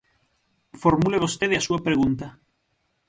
[0.83, 2.27] Formule vostede a súa pregunta.